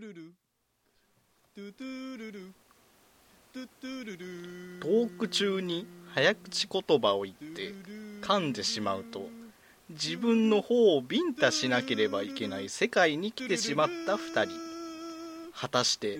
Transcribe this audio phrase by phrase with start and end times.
[0.00, 0.32] トゥルル。
[1.54, 2.52] トゥトゥルル。
[3.52, 4.80] トゥトゥルル。
[4.80, 7.74] トーク中に早口言葉を言って
[8.22, 9.28] 噛んでしまうと
[9.90, 14.54] 自分の方をビンタしなければいけない世界に来てしまった2人。
[15.52, 16.18] 果たして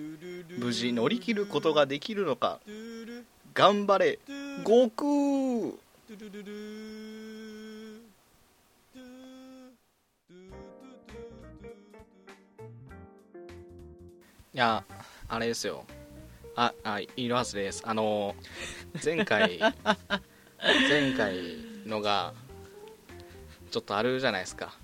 [0.59, 2.59] 無事乗り切ることができるのか。
[3.55, 4.19] 頑張れ
[4.63, 5.73] 悟空
[14.53, 14.83] いや
[15.29, 15.85] あれですよ。
[16.57, 17.83] ああイロハスです。
[17.85, 18.35] あの
[19.03, 19.59] 前回
[20.59, 21.37] 前回
[21.85, 22.33] のが
[23.71, 24.77] ちょっとあるじゃないですか。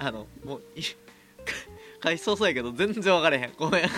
[0.00, 0.82] あのもうい
[2.00, 3.52] 回想そうやけど全然分かれへん。
[3.56, 3.88] ごめん。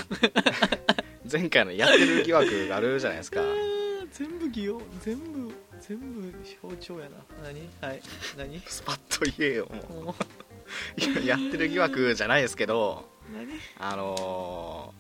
[1.31, 3.41] 前回のやってる疑惑があるじゃないですか。
[4.11, 7.17] 全部擬音全部全部象徴やな。
[7.43, 7.67] 何？
[7.81, 8.03] はい。
[8.37, 8.61] 何？
[8.67, 10.15] スパッと言えよもも
[10.99, 11.01] う。
[11.01, 13.11] いややってる疑惑じゃないですけど
[13.79, 14.95] あの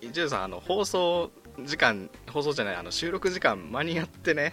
[0.00, 1.30] ー、一応さんあの放送
[1.64, 4.52] 時間放送じゃないあの収録時間間に合ってね。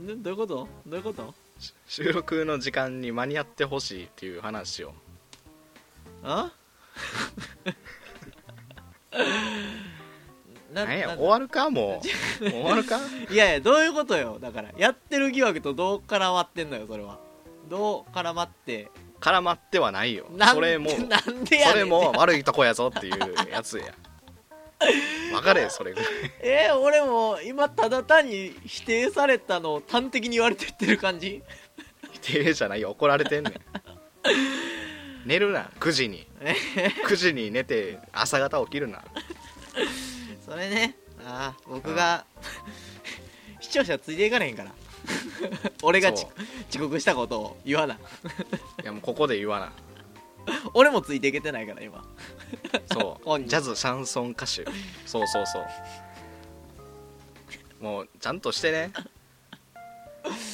[0.00, 0.68] などういうこと？
[0.86, 1.34] どういうこと？
[1.58, 4.94] し収録の時間に間に合ってほしいっていう話を。
[6.22, 6.52] あ？
[10.72, 11.70] ななんやな終わるか？
[11.70, 12.06] もう。
[12.50, 13.00] 終わるか？
[13.30, 14.38] いやいやどういうことよ。
[14.40, 17.18] だからやってる疑惑とどう絡まってんのよそれは。
[17.68, 18.90] どう絡まって
[19.20, 20.26] 絡まってはないよ。
[20.30, 21.72] なんそれもなんでやねん。
[21.72, 23.94] それも悪いとこやぞっていうやつや。
[25.32, 26.08] 分かれそれぐらい。
[26.40, 31.42] えー、俺も今ただ単に否定されたのを端的に言われてってる感じ？
[32.12, 32.90] 否定じゃないよ。
[32.90, 33.54] 怒られてんねん。
[35.26, 36.26] 寝るな9時に。
[36.40, 36.54] え
[37.06, 39.02] 9時に寝て朝方起きるな。
[40.44, 40.96] それね。
[41.26, 42.24] ああ僕が
[43.60, 44.70] 視聴者ついていかれへんから
[45.82, 46.28] 俺が遅
[46.78, 47.94] 刻したことを言わな。
[47.94, 47.98] い
[48.84, 49.72] やもうここで言わな。
[50.74, 52.04] 俺もついていけてないから今。
[52.92, 53.40] そう。
[53.44, 54.64] ジャズシャンソン歌手。
[55.06, 55.64] そうそうそう。
[57.80, 58.92] もうちゃんとしてね。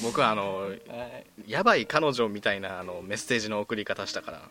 [0.02, 1.50] 僕はあのはい。
[1.50, 4.48] やばい彼女みたいなあのメッセージの送り方したから。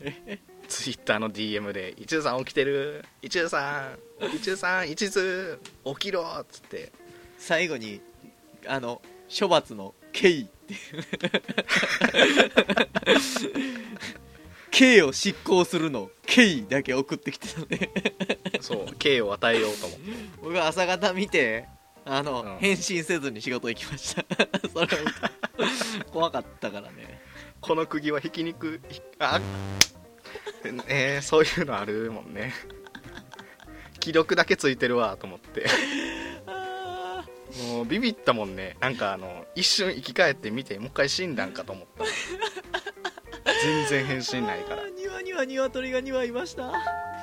[0.68, 3.90] ツイッターの DM で「一途さん起きてる一途さ
[4.20, 5.58] ん一途さん一途
[5.94, 6.92] 起きろ」っつって。
[7.38, 8.00] 最後に
[8.66, 10.80] あの処罰の「刑」っていう。
[14.70, 17.90] 刑を執行するの「刑」だけ送ってきてたので。
[18.60, 20.10] そう刑を与えようと思って。
[20.42, 21.66] 僕は朝方見て
[22.04, 24.24] あの、うん返信せずに仕事行きました。
[24.72, 26.10] それを見て。
[26.12, 27.20] 怖かったからね。
[27.60, 29.40] この釘は引きにくいあ
[30.88, 32.52] えー、そういうのあるもんね。
[34.00, 35.66] 既読だけついてるわと思って。
[36.46, 36.52] あ
[37.72, 38.76] もうビビったもんね。
[38.80, 42.04] なんかあの一瞬生き返って見てもう一回死んだんかと思った。
[43.62, 44.82] 全然返信ないから。
[44.82, 46.72] ー庭には鶏が2羽いました？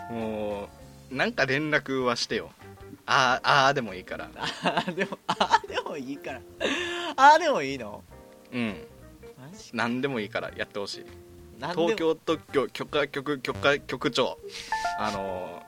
[0.10, 0.70] も
[1.12, 2.52] うなんか連絡はしてよ。
[3.06, 4.30] あーあーでもいいから。
[4.34, 6.42] あーでもあーでもいいから。
[7.18, 8.04] あーでもいいの？
[8.54, 8.76] うん。
[9.38, 11.06] マジ何でもいいからやってほしい。
[11.60, 11.84] なんでも。
[11.90, 14.38] 東京特許許可局許可局長。
[14.98, 15.62] あの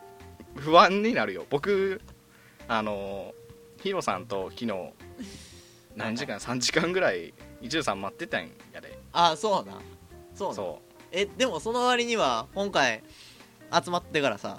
[0.55, 1.45] 不安になるよ。
[1.49, 2.01] 僕
[2.67, 3.33] あの
[3.85, 4.73] ヒロさんと昨日
[5.95, 7.35] 何時間？3時間ぐらい。
[7.61, 8.97] 一途さん待ってたんやで。
[9.13, 9.73] あーそうな
[10.33, 10.81] そうなそ
[11.11, 13.03] えでもその割には今回
[13.71, 14.57] 集まってからさ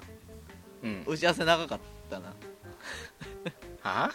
[0.81, 1.03] ううん。
[1.05, 1.79] 打ち合わせ長かっ
[2.09, 2.33] たな。
[3.81, 4.11] は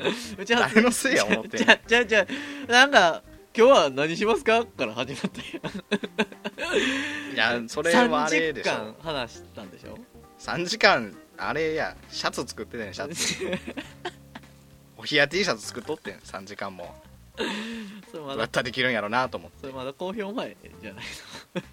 [0.38, 2.26] 打ち合わせ誰のせいや思ってんじ ゃじゃじゃ
[2.68, 3.22] なんか
[3.54, 4.64] 今日は何しますか？
[4.64, 5.60] から始まったや
[6.80, 9.98] んいやそれはあれでし30ょ間話したんでしょ
[10.38, 11.94] ？3時間あれや。
[12.10, 13.44] シャツ作ってたねシャツ
[14.98, 16.94] お冷や T シャツ作っとってん3時間も。
[18.10, 18.32] それまだ。
[18.34, 19.60] どうやったらできるんやろなと思って。
[19.60, 21.04] それまだ公表前じゃない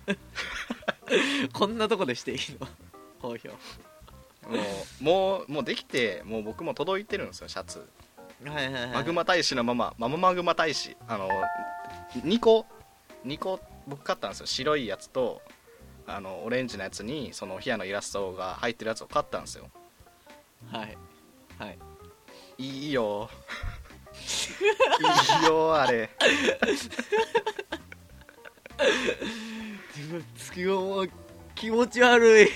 [0.08, 1.50] の？
[1.52, 2.68] こんなとこでしていいの？
[3.22, 3.50] 公表。
[3.50, 3.56] も
[5.02, 7.88] うもうもうできてもう僕も届いてるんですよシャツ。
[8.46, 8.88] はいはいはい。
[8.90, 10.96] マグマ大使のままマママグマ大使。
[11.08, 11.28] あの
[12.14, 12.68] 2個
[13.26, 14.46] 2個僕買ったんですよ。
[14.46, 15.42] 白いやつと
[16.06, 19.72] あのオレンジのやつにそのヒアのイラストが入ってるやつを買ったんですよ。
[20.72, 20.96] はい。
[21.58, 21.78] はい
[22.58, 23.30] いいよ。
[25.42, 26.10] いいよあれ。
[30.38, 31.10] 月もう
[31.56, 32.50] 気持ち悪い。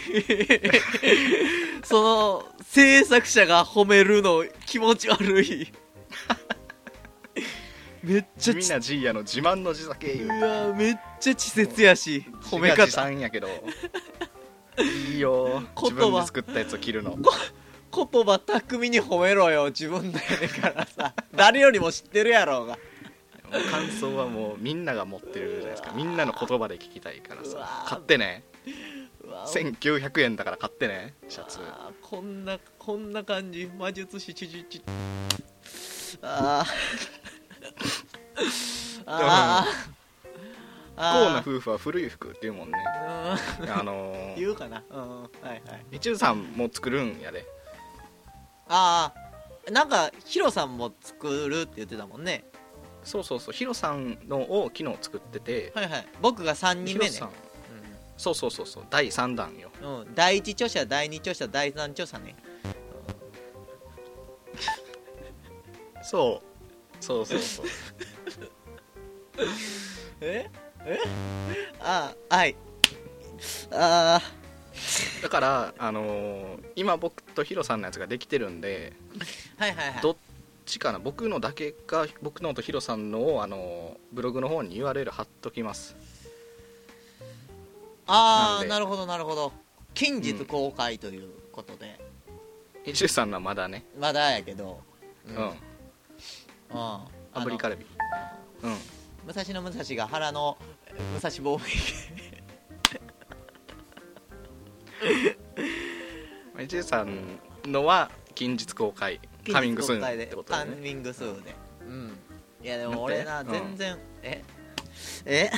[1.83, 5.71] その制作者が褒めるの気持ち悪い。
[8.03, 12.87] めっちゃち地味なジーヤの自慢の地酒う言うわめっちゃ稚拙やし褒め方。
[12.87, 13.47] 賛やけど。
[14.77, 15.45] いいよ。
[15.49, 15.81] 言葉。
[15.83, 17.17] 自分で作ったやつを着るの
[17.93, 21.13] 言葉巧みに褒めろよ自分だからさ。
[21.35, 22.77] 誰よりも知ってるやろうが。
[23.71, 25.91] 感想はもうみんなが持ってるじゃないですか。
[25.95, 27.85] みんなの言葉で聞きたいからさ。
[27.87, 28.43] 買ってね。
[29.23, 31.59] うわ1900円だから買ってねシャツ。
[32.01, 33.69] こんなこんな感じ。
[33.77, 36.19] 魔術師チュチュチュ。
[36.21, 36.69] あー。
[39.05, 39.99] あー。
[40.99, 42.77] 不幸なあ夫婦は古い服っていうもんね。
[43.61, 44.83] ーあのー、言うかな。
[44.91, 45.21] うん。
[45.21, 45.61] はいはい。
[45.89, 47.45] みちゅさんも作るんやで
[48.69, 49.11] あ
[49.67, 52.45] あなんかヒロさんも作るって言ってたもんね。
[53.03, 55.71] そうそうそうヒロさんのを昨日作ってて。
[55.75, 56.07] はいはい。
[56.21, 57.11] 僕が3人目ね。
[57.11, 57.31] ヒロさん。
[58.17, 59.71] そうそうそうそう第3弾よ。
[59.81, 62.35] うん、うん、第一著者第二著者第三著者ね。
[66.03, 67.03] そう。
[67.03, 67.65] そうそうそう。
[70.21, 70.49] え？
[70.85, 70.99] え？
[71.79, 72.55] ああはい。
[73.71, 74.21] あ
[75.21, 78.93] だからあのー今僕とヒロさんのやつができてるんで
[79.59, 80.01] あはいはいはい。
[80.01, 80.15] どっ
[80.65, 85.95] ちかな僕のだけか僕のとヒロさんのをあのーブログの方に URL 貼っときます。
[85.95, 86.05] なんで。
[88.07, 89.51] ああなるほどなるほど。
[89.93, 91.99] 近日公開ということで、
[92.85, 93.83] みちゅさんのはまだね。
[93.99, 94.79] まだやけど。
[95.27, 95.53] ううん、うん。
[96.71, 97.07] ア
[97.43, 97.85] ブリカルビ。
[98.63, 98.75] うん。
[99.27, 102.38] 武蔵野武蔵が原のえ武蔵防み
[106.67, 110.65] ちゅさんのは近日公開衛カミングスーンってことでね。
[110.75, 111.55] カミングスーンで
[111.87, 112.17] うん。
[112.63, 114.43] いやでも俺な全然、え？
[115.25, 115.49] え？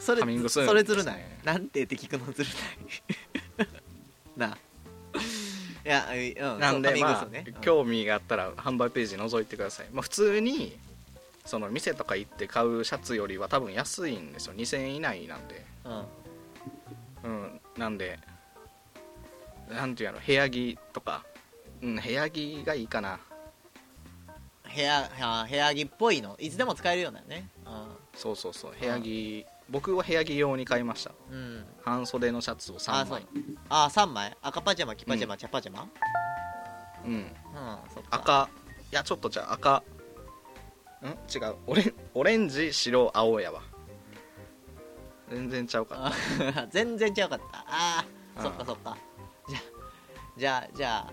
[0.00, 2.50] それカミングスーンそれずるない、なんてって聞くのずる
[4.36, 4.48] ない？
[4.50, 4.58] なあ。
[5.84, 6.08] いや
[6.54, 7.54] うんなんでまあーンね、うん。
[7.60, 10.76] 興味があったら販売ページ覗いてください、まあ、普通に
[11.44, 14.54] その店とか行って買うシャツよりは多分安いんですよ。
[14.54, 15.64] 2000円以内なんで。
[15.84, 16.04] うん
[17.26, 18.18] うんなんで
[19.68, 21.24] なんていうの部屋着とか。
[21.82, 23.20] うん部屋着がいいかな。
[24.74, 26.34] 部屋あ部屋着っぽいの？
[26.38, 27.48] いつでも使えるようなね。
[28.14, 31.12] そうそうそう部屋着僕は部屋着用に買いました。
[31.30, 33.20] うん、うん、半袖のシャツを3あそう。
[33.20, 33.26] 枚
[33.68, 34.36] あ3枚？
[34.40, 35.86] 赤パジャマ黄パジャマ、茶パジャマ？
[37.04, 37.12] うん。
[37.12, 37.26] うん
[38.10, 38.48] 赤
[38.92, 39.82] いやちょっとじゃあ赤。
[41.02, 41.08] ん？
[41.08, 41.56] 違う。
[41.66, 43.60] オレンオレンジ白青やわ
[45.30, 46.12] 全然ちゃうかっ
[46.54, 46.62] た。
[46.62, 47.58] あ全然違うかった。
[47.68, 48.06] ああ
[48.36, 48.42] うん。
[48.42, 48.96] そっかそっか。
[50.36, 51.12] じゃあじゃあ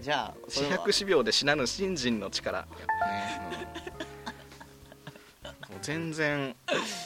[0.00, 2.62] じゃあじゃあ百四秒で死なぬ信心の力。
[2.62, 2.68] ね、
[3.66, 3.72] うん
[5.72, 6.54] もう全然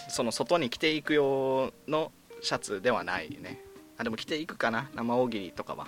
[0.08, 2.10] その外に着ていく用の
[2.40, 3.62] シャツではないね。
[3.96, 4.90] あでも着ていくかな？
[4.94, 5.86] 生大喜利とかは。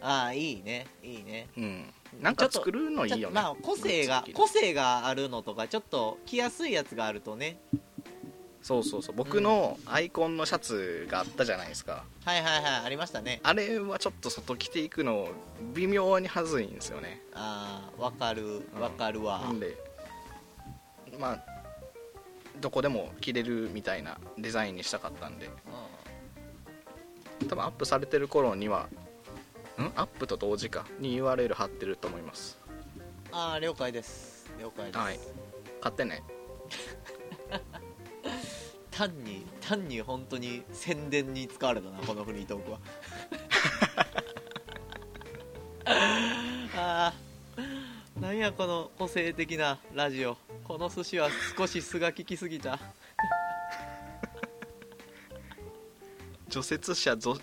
[0.00, 0.86] ああいいね。
[1.02, 1.48] いいね。
[1.56, 1.92] うん。
[2.20, 3.34] なんか作るのいいよね。
[3.34, 7.58] まあ個性が個性があるのとかちょっと着やすいやつがあるとね
[8.66, 9.14] そうそうそう。
[9.14, 12.02] 僕のアイコンのシャツがあったじゃないですか。
[12.24, 13.38] はいはいはいありましたね。
[13.44, 15.28] あれはちょっと外着ていくの
[15.72, 17.22] 微妙にはずいんですよね。
[17.32, 19.76] ああわかるわかるわ、なんで
[21.16, 21.44] まあ
[22.60, 25.48] どこでも着れるみたいなデザインにしたかったんで。
[27.48, 28.88] 多分アップされてる頃には
[29.78, 29.92] ん？
[29.94, 30.86] アップと同時か。
[30.98, 32.58] に URL 貼ってると思います。
[33.30, 34.50] ああ了解です。
[34.60, 35.20] 了解です、はい。
[35.80, 36.24] 買ってね
[38.96, 42.78] 単に単に本当に宣伝に使われたなこのフリートークは。
[46.74, 48.20] あー。
[48.20, 50.38] なんやこの個性的なラジオ。
[50.64, 52.78] この寿司は少し素が効きすぎた。
[56.48, 57.36] 除雪車ぞ。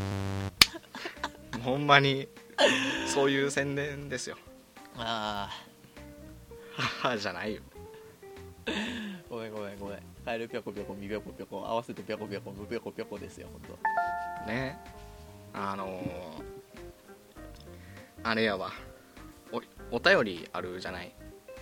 [1.64, 2.28] ほんまに
[3.06, 4.38] そういう宣伝ですよ。
[4.98, 5.52] あ
[6.76, 7.62] 母じゃないよ
[10.26, 13.62] カエルぴょこぴょこみぴょこぴょこ合わせてぴょこぴょこむぴょこぴょこですよ本
[14.48, 14.80] ね。
[15.54, 16.44] あのー
[18.26, 18.72] あれやわ。
[19.52, 19.62] お
[19.98, 21.14] お便りあるじゃない？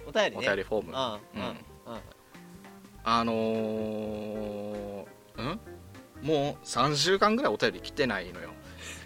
[0.06, 0.38] 当お便りね。
[0.38, 0.91] お便りフォーム。
[0.91, 1.51] うんうんう
[1.98, 2.01] ん。
[3.03, 5.01] あのー、
[5.41, 5.60] ん？
[6.22, 8.51] もう3週間ぐらいお便り来てないのよ。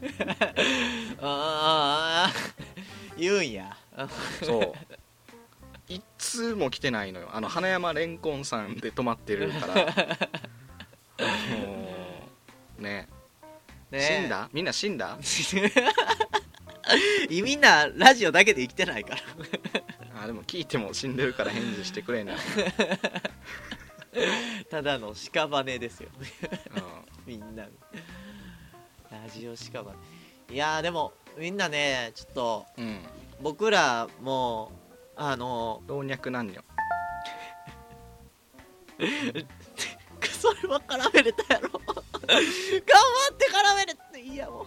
[1.21, 2.65] あーあー。
[3.17, 3.77] 言うんや。
[4.43, 4.74] そう
[5.87, 7.29] いつも来てないのよ。
[7.31, 9.75] あの花山レンコンさんで泊まってるから。
[9.75, 9.83] も
[12.79, 13.07] うね。
[13.91, 13.99] ね。
[13.99, 14.49] 死んだ？
[14.51, 15.17] みんな死んだ？
[17.29, 19.21] みんなラジオだけで生きてないから。
[20.23, 22.35] あでも聞いても死んでるから返事してくれない、
[24.69, 26.09] ただの屍ですよ。
[26.17, 27.69] うみんなラ
[29.29, 29.93] ジオ屍。
[30.51, 32.99] いやーでもみんなねちょっとん、うん、
[33.41, 34.84] 僕らもう
[35.15, 36.63] あの老若男女。
[40.39, 41.69] それは絡めれたやろ。
[41.69, 42.39] 頑張
[43.31, 44.65] って絡めれていいやもう。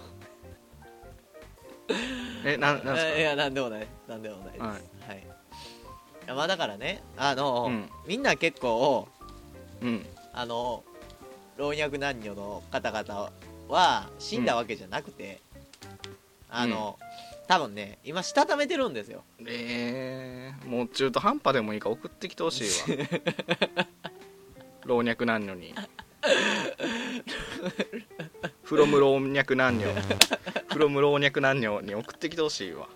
[2.45, 3.17] えななんすか？
[3.17, 3.87] いやなんでもない。
[4.09, 4.63] なんでもないです。
[4.63, 4.77] はは
[5.15, 5.19] い。
[5.19, 5.23] い
[6.27, 7.89] やまあだからねあの、うん。
[8.07, 9.09] みんな結構
[9.81, 10.07] うん。
[10.33, 10.85] あの
[11.57, 13.33] 老若男女の方々
[13.69, 15.41] は死んだわけじゃなくて、
[16.49, 16.99] あの、
[17.49, 19.25] 多分ね今したためてるんですよ。
[19.47, 23.09] えー、もう中途半端でもいいから送ってきてほしいわ。
[24.85, 25.75] 老若男女に。
[28.63, 29.87] フロム老若男女。
[30.71, 32.87] フロム老若男女に送ってきてほしいわ。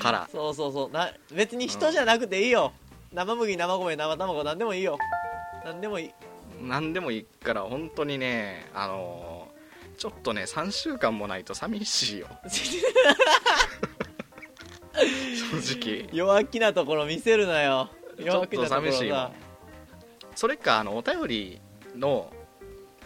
[0.00, 0.28] から。
[0.30, 0.90] そうそうそう。
[0.90, 2.74] な別に人じゃなくていいよ、
[3.14, 4.98] 生麦生米生卵なんでもいいよ。
[5.64, 6.10] なんでもいい。
[6.60, 9.58] 何でもいいから本当にねあのー
[9.98, 12.28] ちょっとね3週間もないと寂しいよ
[14.94, 16.08] 正直。
[16.12, 17.90] 弱気なところ見せるなよ。
[18.16, 19.32] ちょ弱っと気なところ寂しいわ
[20.34, 21.60] それかあのお便り
[21.96, 22.32] の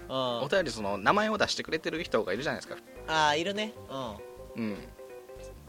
[0.08, 0.16] うん。
[0.42, 2.76] お便りその名前を出してくれてる人がいるじゃないですか。
[3.08, 3.72] ああいるね。
[4.56, 4.62] うん。
[4.62, 4.76] うん。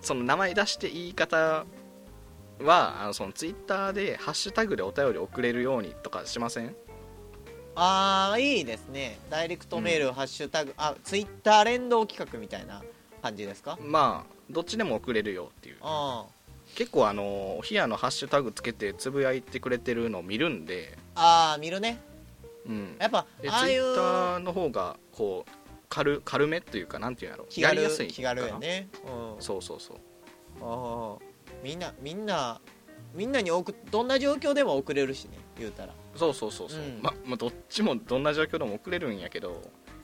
[0.02, 1.66] その名前出して言い方
[2.60, 6.76] はあのそのツイッターでハッシュタグでお便り送れるようにとかしません？
[7.76, 9.18] ああいいですね。
[9.30, 12.84] ダイレクトメール、ハッシュタグあツイッター連動企画みたいな
[13.24, 13.80] 感じですか？
[13.82, 15.78] まあどっちでも送れるよっていう。
[15.82, 16.26] あ
[16.76, 20.98] 結構あのお冷やのハッシュタグつけてつぶやいてくれてるのを見るんで。
[21.16, 22.00] あー見るね。
[22.68, 22.96] うん。
[23.00, 23.82] やっぱでツイああいう。
[23.82, 25.52] ッターの方がこう
[25.90, 28.90] 軽軽めというかなんていうんやろ気軽やりやすい気軽やね。
[29.06, 29.42] うん。
[29.42, 29.98] そうそうそう。
[30.62, 31.24] ああ。
[31.64, 32.60] みんなみんな
[33.14, 35.94] みんなに送どんな状況でも送れるしね言うたら。
[36.16, 37.00] そうそうそうそう、うん。
[37.02, 39.62] ままあどっちもどんな状況でも送れるんやけど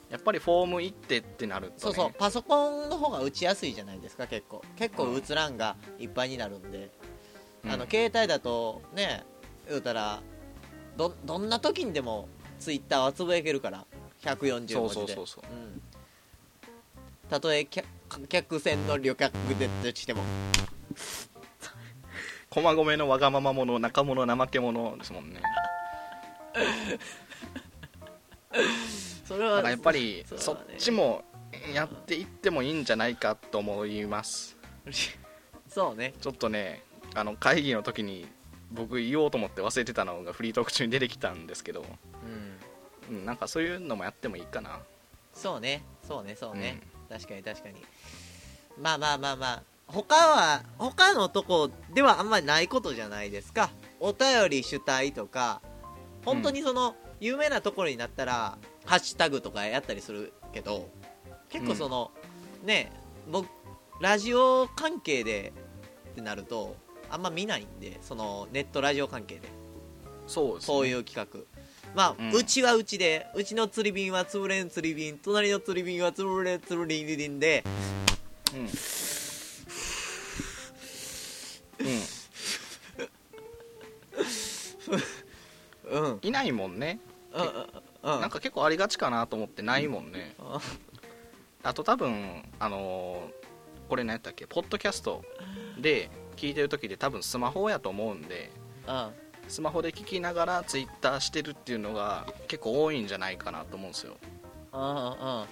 [0.09, 4.63] やっぱりフォーム行ってってなると、ね、そうそうパソコンの方が打ちやすいじゃないですか結構。
[4.75, 6.89] 結構打つ欄がいっぱいになるんで、
[7.63, 7.71] うん。
[7.71, 9.23] あの携帯だとね
[9.67, 10.21] 言うたら
[10.97, 12.27] どどんな時にでも
[12.59, 13.85] ツイッターはつぶやけるから。
[14.23, 14.75] 140文字で。
[14.75, 15.43] そうそうそうそう。
[15.51, 15.81] うん。
[17.29, 17.87] たとえ客
[18.27, 20.23] 客船の旅客でとしても。
[22.49, 25.39] 駒込のわがまま者中者怠け者ですもんね
[29.29, 31.23] それはやっぱりそっちも
[31.71, 34.57] やっていってもいいんじゃないかと思います。
[35.69, 36.15] そうね。
[36.19, 36.83] ちょっとね
[37.13, 38.27] あの会議の時に
[38.71, 41.85] 僕言おうと思って忘れてたのがフリートーク中に出てきたんですけど、
[43.11, 43.17] うん。
[43.17, 44.79] うん、なんかそういうのもやってもいいかな。
[45.31, 45.83] そうね。
[46.07, 46.35] そうね。
[46.35, 47.85] そうね、確かに確かに。
[48.79, 49.63] まあまあまあまあ。
[49.85, 53.69] 他は他のとこではあんまりないことじゃないですか。
[53.99, 55.61] お便り主体とか
[56.25, 58.57] 本当にその、有名なところになったら
[58.89, 60.89] ハッシュタグとかやったりするけど
[61.49, 62.09] 結構その、
[62.65, 62.91] ね
[63.31, 63.47] 僕
[64.01, 65.53] ラジオ関係で
[66.13, 66.75] ってなると
[67.11, 69.41] あんま見ないんでそのネットラジオ関係で。
[70.25, 70.67] そうですね。
[70.67, 71.39] こういう企画。
[71.95, 72.31] まあ、うん。
[72.33, 77.63] うちはうちでうちの釣り瓶は潰れん釣り瓶隣の釣り瓶は潰れん釣り瓶で
[85.91, 86.19] うん、うん、 うん。
[86.23, 86.87] いないもんね。
[86.87, 87.08] うんうんうん
[88.03, 90.35] なんか結構ありがちかなと思ってないもんね。
[90.39, 90.59] あ
[91.63, 93.39] あと多分あのー
[93.89, 94.45] これ何やったっけ？
[94.45, 95.23] ポッドキャスト
[95.79, 98.51] で聞いてる時で多分スマホやと思うんで
[98.87, 99.09] うん。
[99.47, 104.15] スマホで聞きながらツイッターしてるっていうのが結構多いんじゃないかなと思うんですよ、
[104.73, 105.07] うんうんうんうん。
[105.07, 105.47] うん、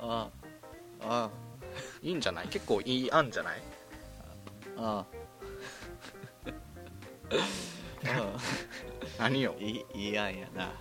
[0.00, 1.30] うんうん。
[2.02, 2.48] いいんじゃない？
[2.48, 3.62] 結構いい案じゃない？
[4.76, 5.04] うん
[9.18, 10.72] 何ようんいいいい案やな。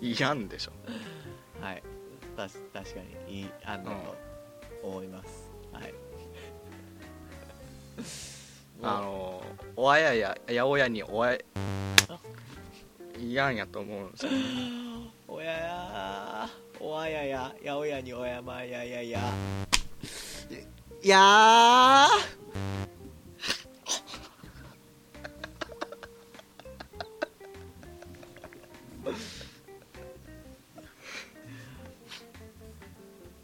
[0.00, 0.08] うん。
[0.08, 0.72] いい案でしょ。
[1.60, 1.82] はい。
[2.38, 3.96] たし確かにいい案だと
[4.84, 5.94] 思います、はい。
[8.80, 9.42] あの
[9.74, 11.38] おあやや八百屋におあや
[13.18, 14.32] いい案やと思うんですよ。
[15.26, 19.18] おややおあやややおやにおやまややや。
[21.02, 22.37] いやー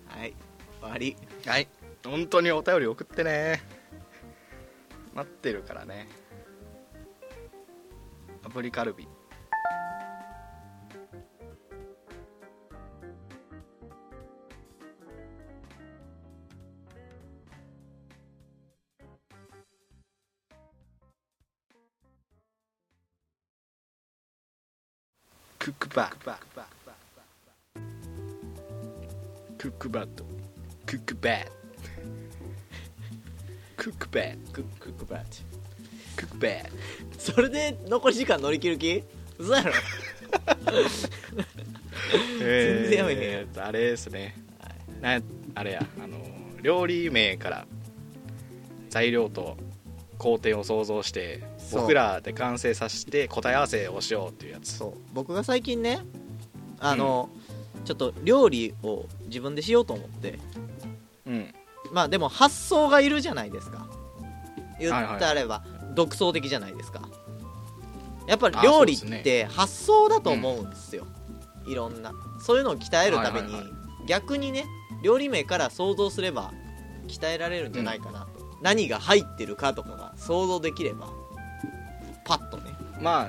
[0.08, 0.34] はい
[0.80, 1.16] 終わり。
[1.46, 1.68] はい。
[2.04, 3.62] 本当にお便り送ってね。
[5.14, 6.06] 待ってるからね。
[8.44, 9.08] アプリカルビ。
[38.24, 39.04] 時間乗り切る気？
[39.38, 39.72] 嘘やろ。
[42.38, 44.34] 全然やめへんやあれですね。
[45.02, 45.20] な
[45.54, 46.16] あれやあの
[46.62, 47.66] 料理名から
[48.88, 49.58] 材料と
[50.16, 54.78] 工程を想像して僕らで完成させて答え合わせをしようっていうやつ。
[54.78, 54.94] そう。
[55.12, 56.00] 僕が最近ね
[56.80, 57.28] あの、
[57.84, 60.38] ちょっと料理を自分でしようと思って。
[61.26, 61.54] うん。
[61.92, 63.86] まあでも発想がいるじゃないですか。
[64.80, 65.16] 言はいはい。
[65.16, 65.62] ったれば、
[65.94, 67.06] 独創的じゃないですか
[68.26, 71.06] やっぱりあ料理って発想だと思うんですよ、
[71.66, 72.12] いろんな。
[72.40, 73.54] そういうのを鍛えるために、
[74.06, 74.64] 逆にね
[75.02, 76.52] 料理名から想像すれば
[77.08, 78.26] 鍛えられるんじゃないかなと、
[78.62, 81.08] 何が入ってるかとかが想像できれば
[82.24, 83.28] パッとねま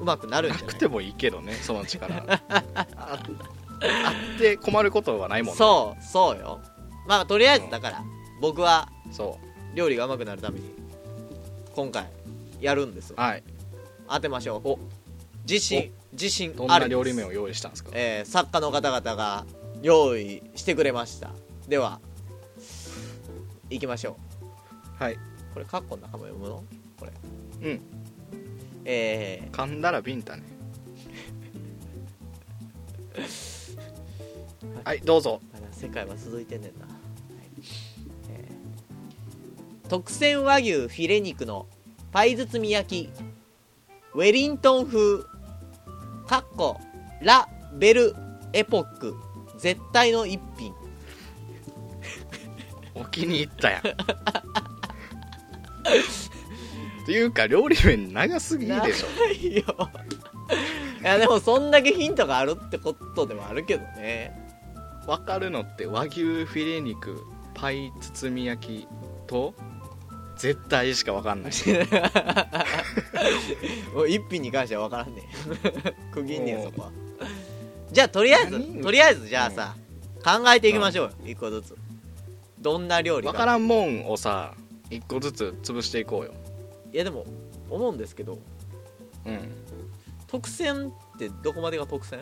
[0.00, 0.74] うまくなるんじゃない？
[0.74, 2.16] くてもいいけどねその力。
[2.48, 2.62] あ
[2.96, 3.14] あ
[4.34, 5.58] って困ることはないもんね。
[5.58, 6.60] そうそうよ。
[7.06, 8.02] まあとりあえずだから、
[8.40, 9.38] 僕はそ
[9.74, 10.74] 料理がうまくなるために
[11.74, 12.08] 今回
[12.60, 13.16] やるんですよ。
[13.18, 13.42] うはい
[14.10, 14.68] 当てましょう。
[14.68, 14.78] お
[15.48, 17.90] 自信自信どんなある料理名を用意したんですか？
[17.94, 19.46] えー作家の方々が
[19.82, 21.30] 用意してくれました。
[21.68, 22.00] では
[23.70, 24.16] 行きましょ
[24.98, 25.14] はい。
[25.14, 25.18] う
[25.54, 26.64] これカッコの中も読むの？
[26.98, 27.12] これ。
[27.70, 27.80] うん。
[28.84, 30.42] え噛んだらビンタね。
[34.84, 35.40] はいどうぞ。
[35.72, 36.96] 世界は続いてんねんな、はい。
[38.30, 39.88] えー。
[39.88, 41.66] 特選和牛フィレ肉の
[42.10, 43.10] パイ包み焼き
[44.14, 45.22] ウェリントン風
[46.26, 46.80] カッコ
[47.22, 48.14] ラ・ベル・
[48.52, 49.14] エポック
[49.58, 50.74] 絶対の一品。
[52.94, 53.80] お気に入ったやん。
[57.02, 59.08] っていうか料理名長すぎでしょ。
[59.20, 59.62] ないよ。
[61.00, 64.46] いやでもそんだけヒントがあるってことでもあるけどね。
[65.06, 68.88] 分かるのって和牛フィレ肉パイ包み焼き
[69.26, 69.54] と
[70.38, 71.52] 絶対しか分かんない。
[73.94, 75.22] もう一品に関しては分からんね
[76.12, 76.92] 区切んねんそこは。
[77.90, 79.74] じゃあとりあえず何とりあえずじゃあさ、
[80.24, 81.74] 考えていきましょうよ一個ずつ。
[82.60, 84.54] どんな料理分からんもんをさ
[84.90, 86.32] 一個ずつ潰していこうよ。
[86.92, 87.24] いやでも
[87.70, 88.38] 思うんですけど。
[89.26, 89.50] うん。
[90.26, 92.20] 特選ってどこまでが特選？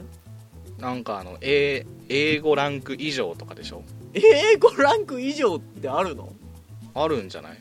[0.78, 3.82] なんかあの A 英語ランク以上とかでしょ。
[4.14, 6.32] 英語ランク以上ってあるの？
[6.94, 7.58] あるんじゃない？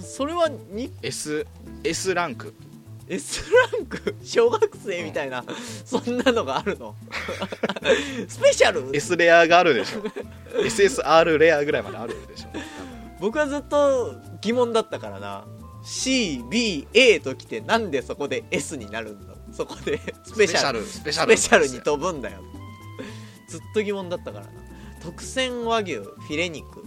[0.00, 1.46] それはに？S,
[1.84, 2.54] S ランク
[3.08, 5.42] S ランク小学生みたいな、
[5.84, 6.94] そんなのがあるの？
[8.28, 10.02] スペシャル？S レアがあるでしょ。
[10.62, 12.48] SSR レアぐらいまであるでしょ。
[13.20, 15.44] 僕はずっと疑問だったからな。
[15.84, 20.84] CBA ときてなんでそこで S になるんだそこでスペシャル？
[20.84, 21.36] スペシャル。
[21.36, 22.42] スペシャルに飛ぶんだよ。
[23.48, 24.52] ずっと疑問だったからな。
[25.02, 26.82] 特選和牛フィレ肉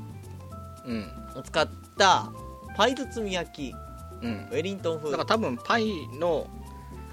[0.85, 1.11] うん。
[1.35, 2.31] を使った
[2.75, 3.75] パイ包み焼き。
[4.21, 4.47] うん。
[4.51, 5.11] ウェリントン風。
[5.11, 6.47] だから多分パイの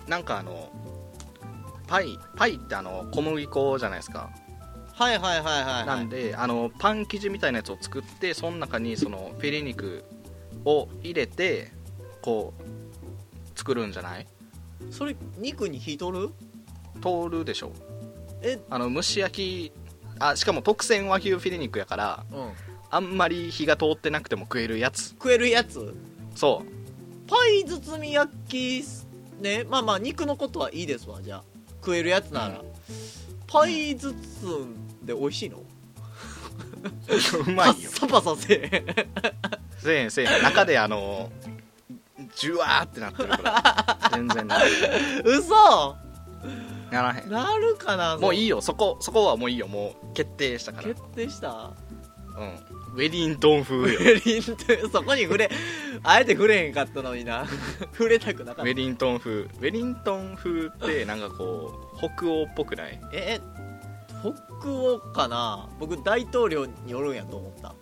[0.07, 0.71] なんかあの
[1.87, 4.31] パイパイってあの小麦粉じゃないですか。
[4.95, 10.05] はいはいはいはい、はい、なんであのパン生地みたいなやつを作ってその中にそのフィレ肉
[10.65, 11.71] を入れて
[12.21, 14.27] こう作るんじゃない？
[14.91, 16.31] それ肉に火通る？
[17.01, 17.73] 通るでしょ。
[18.43, 18.59] え？
[18.71, 19.73] あの蒸し焼き
[20.19, 22.53] あしかも特選和牛フィレ肉やからうん
[22.91, 25.11] あんまり火が通ってなくても食えるやつ。
[25.11, 25.95] 食えるやつ？
[26.35, 26.63] そ
[27.29, 28.83] パイ包み焼き
[29.41, 29.65] ね。
[29.69, 31.21] まあまあ肉のことはいいですわ。
[31.23, 31.43] じゃあ。
[31.81, 32.65] 食えるやつなら、うん。
[33.47, 35.59] パイ包んで美味しいの？
[35.59, 35.63] う
[37.51, 37.91] うまいよ。
[38.01, 38.85] パッサパサせえ。
[39.79, 41.31] せえせえ中であの
[42.37, 43.99] ジュワーってなってるから。
[44.13, 44.59] 全然な
[45.25, 45.97] 嘘！
[46.91, 47.31] ならへん。
[47.31, 48.63] なるかなもういいよよ。
[48.63, 49.69] そこそこはもういいよ。
[49.69, 50.89] もう決定したから。
[50.89, 51.73] 決定した？
[52.39, 52.55] うん。
[52.95, 53.83] ウェリントン風よ。
[53.85, 54.43] ウェリン
[54.81, 55.51] トンそこに触れ
[56.03, 57.47] あえて触れへんかったのにな。
[57.93, 58.63] 触れたくなかった。
[58.63, 59.33] ウェリントン風。
[59.43, 63.01] ウェリントン風ってなんかこう北欧っぽくない？
[63.13, 63.41] え
[64.21, 65.69] 北欧かな？
[65.79, 67.75] 僕大統領によるんやと思った。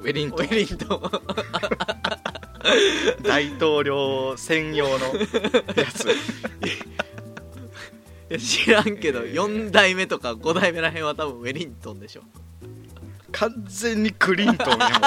[0.00, 0.46] ウェリントン。
[0.46, 1.02] ウェリントン。
[3.22, 4.94] 大統領専用の
[5.76, 6.08] やつ。
[8.28, 12.22] いや知らんけど4代目とか5代目らへんは多分ウェリントンでしょ
[13.38, 14.98] 完全にクリントンやもんね。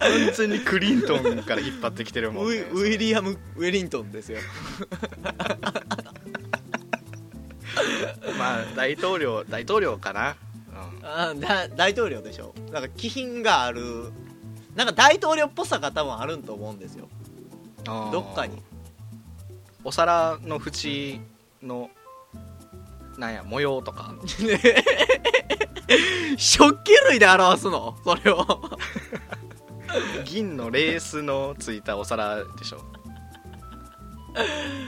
[0.00, 2.56] 完全にクリントンから引っ張ってきてるもんね。
[2.58, 4.40] ウィウィリアム・ウェリントンですよ。
[8.36, 10.36] まあ大統領大統領かな、
[10.70, 12.52] うん、あだ大統領でしょ。
[12.72, 14.12] なんか気品がある。
[14.74, 17.08] なんか大統領っぽさが多分あるんと思うんですよ。
[17.84, 18.60] どっかに。
[19.84, 21.20] お皿の縁
[21.62, 21.90] の
[23.22, 24.12] なんや模様とか。
[26.36, 27.96] 食器類で表すの？
[28.02, 28.44] それを。
[30.24, 32.82] 銀のレースのついたお皿でしょ。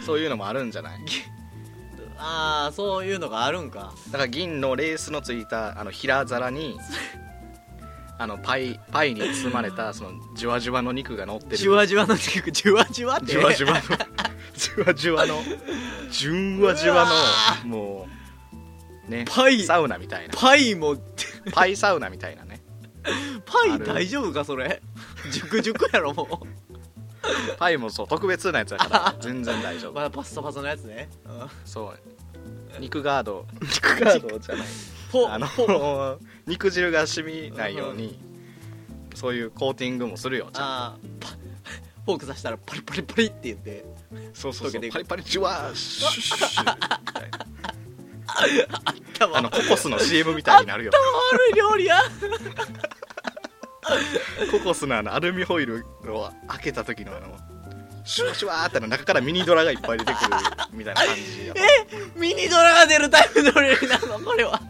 [0.05, 0.99] そういうのもあるんじゃない？
[2.19, 3.93] ああそういうのがあるんか。
[4.11, 6.77] だから銀のレースのついたあの平皿に
[8.19, 11.57] あのパイパイに包まれたそのじゅわじゅわの肉が乗ってる。
[11.57, 12.51] じゅわじゅわの肉。
[12.51, 13.27] じゅわじゅわって。
[13.27, 13.81] じゅわじゅわの。
[14.57, 15.41] じゅわじゅわの。
[16.11, 17.07] じゅんわじゅわ
[17.65, 18.24] のもう
[19.09, 19.25] ね。
[19.29, 19.63] パイ。
[19.65, 20.35] サウナみたいな。
[20.37, 20.97] パイも。
[21.53, 22.61] パイサウナみたいなね。
[23.45, 24.83] パイ大丈夫かそれ？
[25.31, 26.47] 熟熟やろも
[27.59, 29.95] パイもそう特別なやつだから全然大丈う夫。
[29.95, 31.99] まだパッサパサのやつね、うん、そう。
[32.81, 33.47] 肉ガード。
[33.63, 34.67] 肉ガードじゃない。
[35.31, 38.19] あの肉汁が染みないように
[39.15, 41.29] そういうコーティングもするよちゃんあーパ
[42.05, 43.85] フォークさしたらパリパリパリって言って。
[44.35, 44.81] とそうそうそう。
[44.83, 44.89] く。
[44.91, 47.44] パリパリジュワーシュッシュッみたいな
[49.35, 50.93] あのココスの CM みたいになるよ。
[51.33, 52.01] 悪い料理や
[54.51, 57.37] ココスのあのアルミホイルを開けた時のあの
[58.05, 60.31] シュワシュワーってあの中からミニドラがいっぱい出てくる
[60.73, 61.55] みたいな感じや
[62.17, 64.61] ミニドラが出るタイプの料理なのこれは。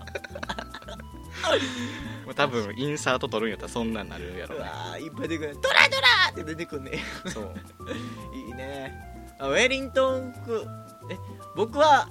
[2.27, 4.65] まあ多分インサート撮るんやったらそんなんなるやろうね。
[4.65, 5.59] わーいっぱい出てくる。
[5.61, 7.55] ドラドラって出てくんねそう。
[8.35, 8.93] いいね。
[9.39, 10.65] あウェリントン風
[11.11, 11.19] え
[11.57, 12.09] 僕は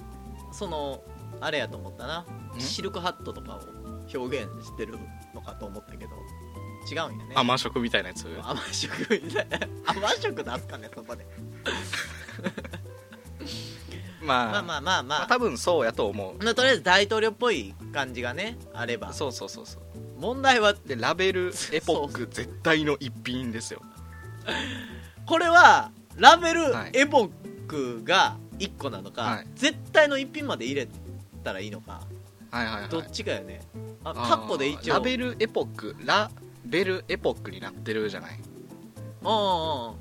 [0.52, 1.02] その
[1.40, 2.24] あれやと思ったな。
[2.56, 2.60] ん？
[2.60, 3.60] シルクハットとかを
[4.14, 4.98] 表現してる
[5.34, 6.12] のかと思ったけど。
[6.90, 7.32] 違うんやね。
[7.34, 8.26] 甘食みたいなやつ？
[8.42, 9.58] 甘食みたいな。
[9.86, 11.24] 甘食出すかねそこで。
[14.22, 14.52] まあ。
[14.52, 16.44] まあまあまあままああ多分そうやと思う。
[16.44, 19.12] まあとりあえず大統領っぽい感じがねあれば。
[19.12, 19.82] そうそうそうそう。
[20.18, 22.28] 問題はでラベルエポック。
[22.30, 23.80] 絶対の一品ですよ。
[25.26, 26.90] これはラベルはい。
[26.92, 27.30] エポッ
[27.66, 29.46] クが1個なのか、はい。
[29.54, 30.86] 絶対の一品まで入れ
[31.44, 32.00] たらいいのか。
[32.50, 32.88] はいはいはい。
[32.90, 33.60] どっちかよね。
[34.02, 34.94] あカッコで一応。
[34.94, 36.30] ラベルエポックラ
[36.64, 38.38] ベルエポックになってるじゃない？
[39.22, 39.94] うんうんうん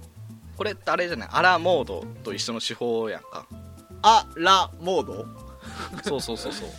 [0.56, 1.30] これってあれじゃない？
[1.32, 3.46] アラモードと一緒の手法やんか。
[4.02, 5.26] あラモード？
[6.04, 6.70] そうそうそうそう。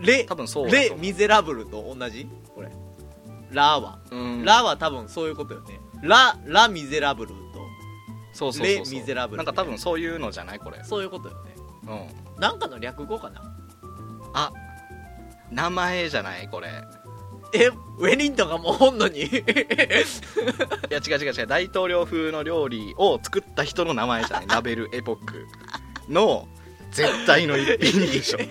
[0.00, 2.26] レ多分そうやレミゼラブルと同じ？
[2.54, 2.70] これ。
[3.50, 4.44] ラは、うん。
[4.44, 5.78] ラは多分そういうことよね。
[6.02, 7.34] ララミゼラブルと。
[8.32, 8.94] そうそうそうそう。
[8.94, 10.58] レミゼラブルなんか多分そういうのじゃない？
[10.58, 10.82] これ。
[10.82, 11.53] そういうことよね
[11.86, 12.40] うん。
[12.40, 13.42] なんかの略語かな？
[14.34, 14.52] あ
[15.50, 16.82] 名前じゃないこれ。
[17.52, 17.68] え
[17.98, 19.20] ウェリントンがもうおんのに？
[19.22, 19.24] い
[20.90, 21.46] や違う違う違う。
[21.46, 24.46] 大統領風の料理を作った人の名前じゃない。
[24.48, 25.46] ラベルエポック。
[26.08, 26.48] の
[26.90, 28.38] 絶対の一品でしょ。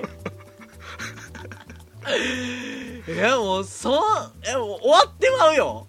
[3.08, 4.02] いやもうそう
[4.46, 5.88] えもう終わってまうよ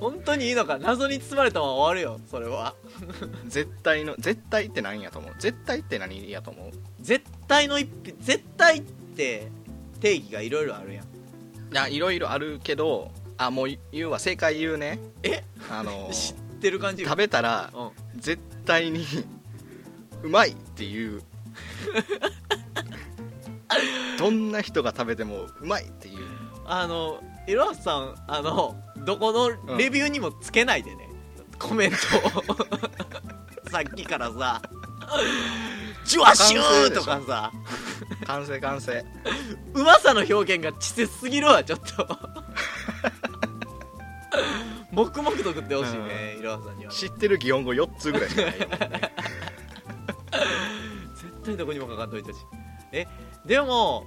[0.00, 0.78] 本当にいいのか？
[0.78, 2.74] 謎に包まれたまま終わるよそれは。
[3.48, 5.32] 絶対の絶対って何やと思う？
[5.38, 6.70] 絶対って何やと思う？
[7.00, 9.48] 絶対の一品絶対って
[10.00, 11.04] 定義がいろいろあるやん。
[11.04, 11.08] い
[11.74, 14.98] やいろいろあるけどあもう言うわ正解言うね。
[15.22, 15.42] え？
[15.70, 18.20] あの 知ってる感じ食べたらうん。
[18.20, 19.04] 絶対に
[20.22, 21.22] うまいっていう。
[24.18, 26.16] どんな人が食べてもうまいっていう。
[26.64, 31.08] あのいろはさんあのどこのレビューにもつけないでね、
[31.58, 31.96] コメント
[32.52, 32.56] を。
[33.70, 34.62] さっきからさ
[36.06, 37.52] 「ジュワシュー!」とかさ。
[38.26, 39.04] 完成完成。
[39.74, 42.06] うまさの表現が稚拙すぎるわちょっと。
[44.92, 46.92] 黙々と食ってほしいねいろはさんには。
[46.92, 48.66] 知ってる擬音語4つぐらいしかないよ
[51.16, 52.44] 絶対どこにもかかんといてほしい。
[52.92, 53.06] え
[53.44, 54.04] でも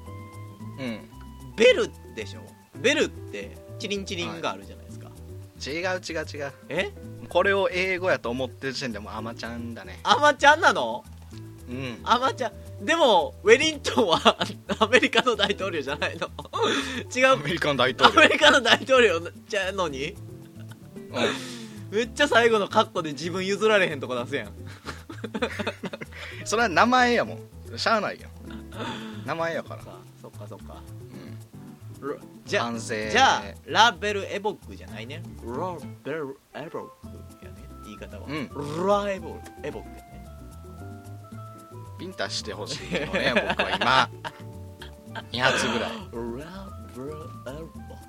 [0.80, 1.10] うん。
[1.56, 2.42] ベルでしょ
[2.82, 5.10] ベルってチリンチリンがあるじゃないですか、
[5.66, 6.54] 違う違う違う。
[6.70, 6.92] え？
[7.30, 10.00] これを英語やと思ってる時点でもうアマちゃんだね。
[10.04, 11.04] アマちゃんなの？
[11.70, 12.00] うん。
[12.04, 12.50] アマちゃ
[12.82, 14.38] んでもウェリントンは
[14.80, 16.28] アメリカの大統領じゃないの？
[17.16, 17.34] 違う？
[17.34, 18.30] アメリカの大ア統領。
[18.30, 20.12] メリカの大統領じゃのに？
[20.12, 21.98] うん。
[21.98, 24.52] めっちゃ最後のカッコで自分譲られへんとこ出すやん。
[26.46, 27.36] それは名前やも
[27.74, 27.78] ん。
[27.78, 28.32] しゃあないやん。
[29.26, 29.84] 名前やから、
[30.22, 30.82] そっかそっか
[32.46, 35.22] じゃあ完成じゃあラベルエボックじゃないね。
[35.46, 36.82] ラベルエボッ
[37.40, 37.70] クやね。
[37.84, 38.50] 言い方は、うん。
[38.88, 40.26] ラエボエボックやね。
[42.00, 44.10] ビンタしてほしいのね 僕は今。
[45.32, 45.92] 2発ぐらい。
[45.92, 45.98] ラ
[46.96, 48.00] ベルエボッ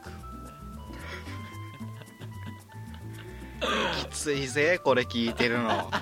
[4.11, 5.91] きついぜこれ聞いてるの。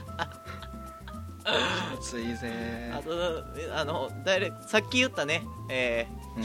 [2.01, 2.91] きついぜ。
[2.93, 5.43] クあとえあのダイレさっき言ったね。
[5.69, 6.43] えーう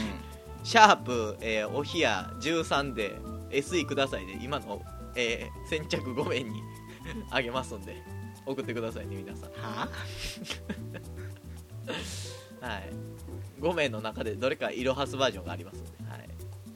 [0.64, 3.14] シャープ、えーお冷や13で
[3.50, 4.82] SE くださいで今の、
[5.14, 6.62] えー先着5名に
[7.30, 8.02] あげますんで
[8.46, 9.50] 送ってくださいね皆さん。
[9.52, 9.88] は
[12.60, 12.90] はい。
[13.60, 16.28] 5名の中でどれかイロハスバージョンがありますんで、はい、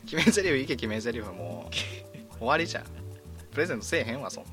[0.06, 1.74] 決め台詞いけ決め台詞もう
[2.38, 2.84] 終わりじゃん。
[3.50, 4.50] プレゼントせえへんわそんな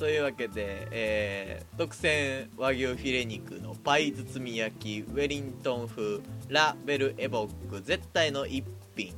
[0.00, 8.64] というわけで、えー特選和牛フィレ肉のパイ包み焼きウェリントン風ラベルエボック絶対の一
[8.96, 9.12] 品。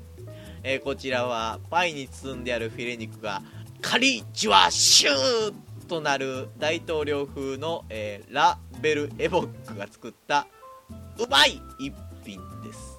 [0.64, 3.42] えーこちらはパイに包んであるフィレ肉が
[3.81, 10.49] カリジュワシューとなる大統領風の、えーラ・ベル・エボックが作った
[11.16, 12.99] うまい一品です。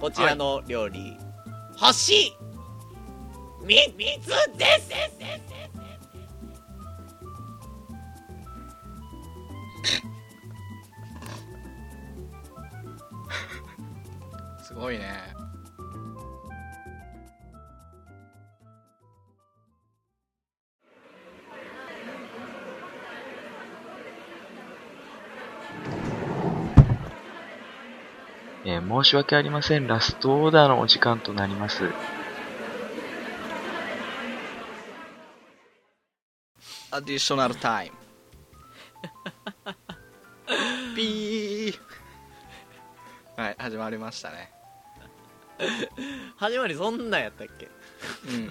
[0.00, 1.16] こちらの料理、
[1.76, 2.32] 星
[3.64, 5.59] 3つですす
[14.80, 15.04] ごいね
[28.64, 29.86] えー申し訳ありません。
[29.86, 31.90] ラストオーダーのお時間となります。
[36.90, 37.99] アディショナルタイム
[43.60, 44.50] 始まりましたね。
[46.36, 47.68] 始まりそんなんやったっけ？
[48.28, 48.50] うん。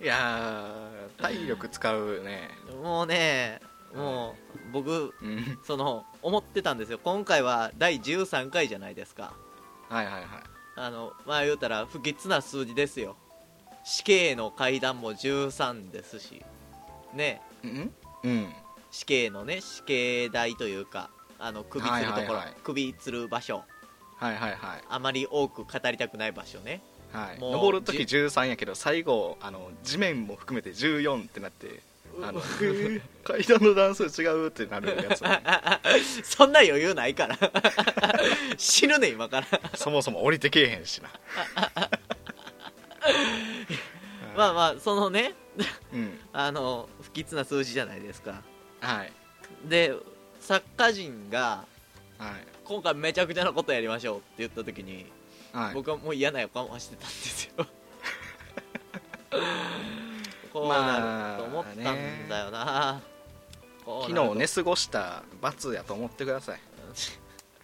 [0.00, 2.50] いやー体力使うね。
[2.82, 3.60] もうね
[3.94, 5.58] もう僕うん。
[5.66, 7.00] その思ってたんですよ。
[7.02, 9.32] 今回は第13回じゃないですか。
[9.88, 10.24] はいはいはい。
[10.76, 13.16] あのまあ言うたら不吉な数字ですよ。
[13.84, 16.44] 死刑の階段も13ですし。
[17.12, 17.42] ね。
[17.64, 17.92] うん？
[18.22, 18.54] うん。
[18.92, 22.54] 死刑のね死刑台というかあの首吊るところ、はいはいはい。
[22.62, 23.64] 首吊る場所。
[24.16, 24.84] はいはいはい。
[24.88, 26.82] あまり多く語りたくない場所ね。
[27.12, 31.80] はい、もう登るとき13やけど最後あの地面も含めて14ってなって
[32.22, 32.42] あの
[33.24, 35.42] 階段の段数違うってなるやつ、ね、
[36.24, 37.38] そんな余裕ないから。
[38.58, 39.46] 死ぬね今から。
[39.74, 41.10] そもそも降りてけえへんしな。
[44.36, 45.34] まあまあそのね
[45.92, 46.18] うん。
[46.32, 48.42] あの不吉な数字じゃないですか。
[48.80, 49.12] はい。
[49.64, 49.94] で
[50.48, 51.66] 作家陣が
[52.16, 52.32] はい。
[52.64, 55.04] 今回めちゃくちゃなことやりましょうって言った時に、
[55.52, 55.74] はい。
[55.74, 57.66] 僕はもう嫌な予感はしてたんですよ。
[60.50, 63.02] こうなると思ったんだよな、
[63.84, 64.14] こうなると。
[64.14, 66.60] 昨日寝過ごした罰やと思ってください。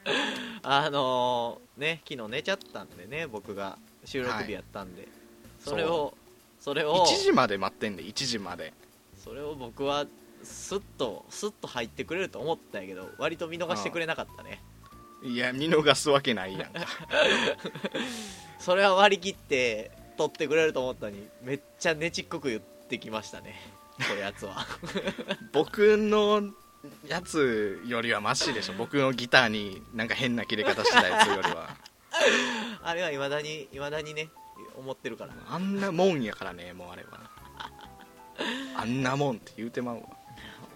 [0.63, 5.09] あのーね昨日寝ちゃったんでね僕が収録日やったんで、
[5.59, 6.15] それを
[6.61, 8.75] それを1時まで待ってんで1時まで。
[9.17, 10.05] それを僕は
[10.45, 14.63] スッとスッと入ってくれると思ったんやけど割と見逃してくれなかったね。
[15.23, 16.81] いや見逃すわけないやんか。
[18.59, 23.55] それは割り切って撮ってくれると思ったのにめっちゃねちっこく言ってきましたね。
[23.99, 24.67] こやつは。
[25.53, 26.51] 僕の
[27.07, 28.75] やつよりはマシでしょ。
[28.75, 31.77] 僕のギターになんか変な切れ方したやつよりは。
[32.83, 34.29] あれはいまだにいまだにね
[34.77, 35.35] 思ってるから。
[35.49, 37.31] あんなもんやからねもうあれは。
[38.77, 40.03] あんなもんって言うてまうわ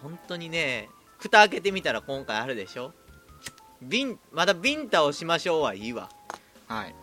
[0.03, 2.93] 本当にね蓋開けてみたら今回あるでしょ？
[3.83, 6.09] ビンまだビンタをしましょうはいいわ。
[6.69, 6.95] はい。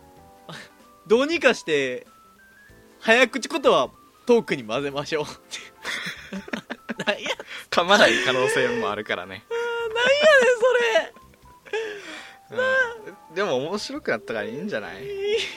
[1.06, 2.06] どうにかして
[3.00, 3.90] 早口言葉
[4.26, 5.24] トークに混ぜましょう。
[5.24, 5.26] っ
[6.96, 7.28] てなんや。
[7.28, 7.36] ねん
[7.70, 9.44] 噛まない可能性もあるからね。
[10.60, 11.14] それ
[12.50, 13.34] うん。
[13.34, 15.02] でも面白くなったからいいんじゃない？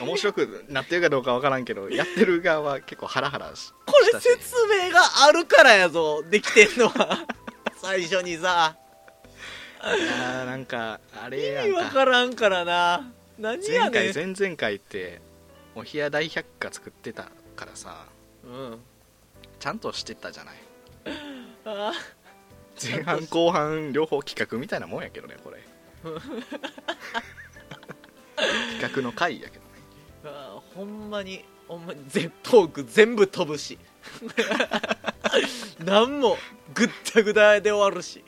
[0.00, 7.24] 面白くなってるかどうかわからんけどやってる側は結構ハラハラしこれ説明があるからやぞできてんのは
[7.76, 8.76] 最初にさ
[9.82, 13.10] いやーなんかあれや意味わんかからんからな。
[13.38, 14.12] 何や前ねん。
[14.12, 15.20] 回前々回って
[15.74, 17.22] お冷や大百科作ってた
[17.56, 18.04] からさ。
[18.44, 18.78] うん。
[19.58, 20.54] ちゃんとしてたじゃない。
[21.64, 21.92] あ
[22.82, 25.58] 前半後半両方企画みたいなもんやけどねこれ
[28.82, 29.70] 企画の回やけどね。
[30.24, 33.78] ーあーほんまにほんまにぜトーク全部飛ぶし。
[35.84, 36.38] 何も
[36.74, 38.24] ぐったぐだで終わるし。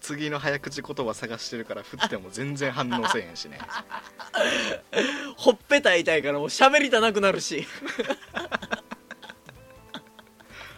[0.00, 3.58] 次の早口言葉探してるから振っても全然反応せえへんしね。
[5.36, 7.66] ほっぺた痛いからもう喋りたなくなるし。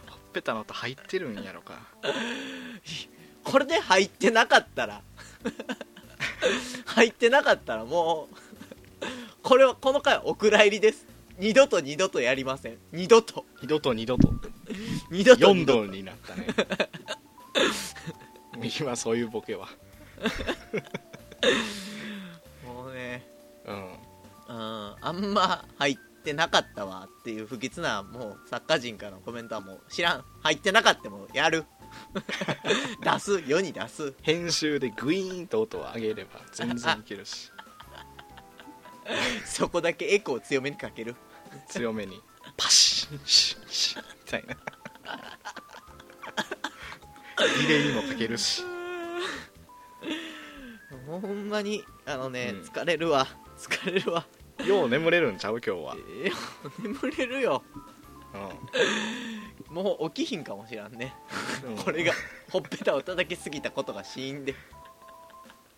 [0.06, 1.74] ほっぺたのと入ってるんやろか。
[3.42, 5.02] これで入ってなかったら
[6.84, 8.36] 入ってなかったらもう
[9.42, 11.06] これはこの回はお蔵入りです。
[11.38, 12.78] 二度と二度とやりません。
[12.92, 13.44] 二度と。
[13.62, 14.32] 二度と二度と。
[15.10, 16.46] 二度と4二度度になったね。
[18.80, 19.68] 今そういうボケは。
[22.66, 23.24] もうね。
[23.66, 23.76] うん。
[23.76, 23.92] うん。
[25.00, 30.24] あんま入ってなかったわっていう不吉なもう作家陣からのコメントはもう知らん。
[30.40, 31.66] 入ってなかったもやる
[33.02, 34.14] 出す世に出す。
[34.22, 37.50] 編集でグイーンと音を上げれば全然いけるし。
[39.44, 41.14] そこだけエコー強めにかける。
[41.68, 42.20] 強めに。
[42.56, 44.56] パシッシッシッみたいな。
[47.60, 48.62] リレーにもかけるし。
[51.06, 52.62] ほんまにあのね、うん。
[52.62, 53.26] 疲れるわ。
[53.58, 54.26] 疲れるわ。
[54.66, 55.60] よう眠れるんちゃう？
[55.64, 57.62] 今日は、えー眠れるよ。
[58.34, 58.38] う
[59.82, 61.14] もう起きひんかもしらんね。
[61.64, 61.76] んうん。
[61.78, 62.12] これが
[62.50, 64.52] ほっぺたを叩きすぎたことが死因で。
[64.52, 64.54] い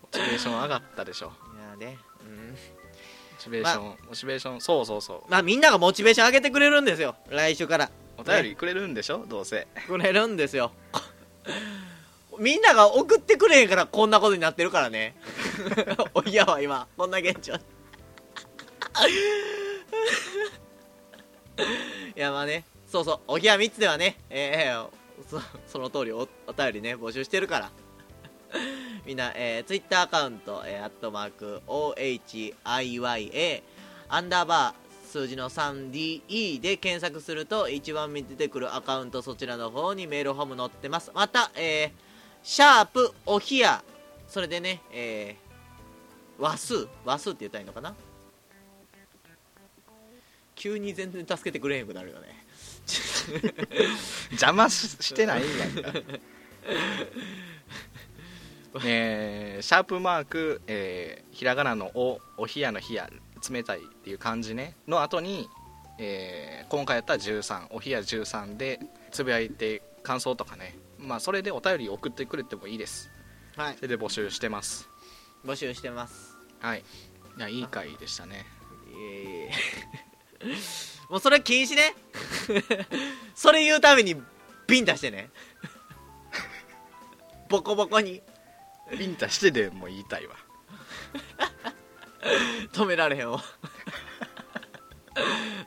[0.02, 1.32] モチベーション上がったでしょ。
[1.70, 1.98] やね。
[2.24, 2.50] うん。
[2.50, 2.56] モ
[3.38, 5.30] チベーション、モチベーションそうそうそう。
[5.30, 7.16] まあみんながモチベーション上げてくれるんですよ。
[7.28, 7.90] 来週から。
[8.16, 9.24] お便りくれるんでしょ？
[9.28, 9.68] どうせ。
[9.86, 10.72] くれるんですよ。
[12.38, 15.14] みんなが送ってくれへんからこんなことになってるからね。
[16.14, 16.88] おいやは今。
[16.96, 17.54] こんな現状。
[17.54, 17.58] い
[22.16, 24.88] やまあねそうそうおぎや3つではねえー
[25.28, 27.70] そその通りおお便りね募集してるから。
[29.04, 33.62] みんな、えー、ツイッターアカウント、えー、アットマーク OHIYA
[34.08, 41.10] アンダーバー数字の 3DE で検索すると一番見出てくるアカウントそちらの方にメールフォーム載ってます。
[41.14, 41.90] また、えー、
[42.42, 43.84] シャープおひや
[44.28, 47.94] それでね、えー、和数和数って言ったらいいのかな？
[50.54, 52.37] 急に全然助けてくれへんくなるよね。
[54.32, 55.92] 邪魔ししてないやんか
[58.84, 63.08] えーシャープマーク、えーひらがなの「お」おひやの「ひや」
[63.48, 64.74] 冷たいっていう漢字ね。
[64.88, 65.48] の後に、
[65.98, 68.80] えー今回やったら13おひや13で
[69.12, 70.76] つぶやいて感想とかね。
[70.98, 73.10] まあそれでお便り送ってくれてもいいです。
[73.56, 73.76] はい。
[73.76, 74.88] それで募集してます。
[75.44, 76.36] 募集してます。
[76.60, 76.84] はい。
[77.36, 78.44] いやいい回でしたね。
[78.90, 79.50] いえ
[80.44, 80.56] いえ
[81.08, 81.94] もうそれ禁止ね。
[83.34, 84.16] それ言うために
[84.66, 85.30] ビンタしてね。
[87.48, 88.22] ボコボコに。
[88.98, 90.36] ビンタしてでも言いたいわ。
[92.72, 93.42] 止められへんわ。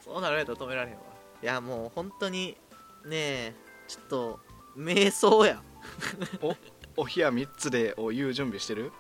[0.04, 1.04] そうなられたら止められへんわ。
[1.42, 2.56] いやもう本当に
[3.06, 3.54] ねえ
[3.88, 4.40] ちょっと
[4.78, 5.62] 瞑想や。
[6.42, 6.56] お
[6.98, 8.92] おひや3つでお言う準備してる？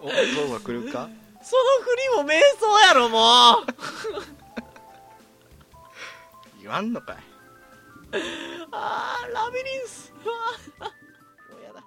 [0.00, 0.12] おど
[0.44, 1.10] うぞ来るか？
[1.42, 3.66] その振りも瞑想やろもう。
[6.60, 7.16] 言わんのかい。
[8.70, 10.12] あーラビリンス。
[10.12, 10.86] も
[11.58, 11.82] うやだ。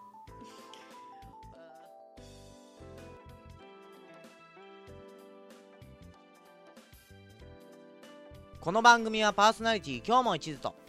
[8.60, 10.84] この番組はパーソナリティ今日も一途と。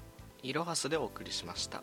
[0.44, 1.83] いろはすでお送りしました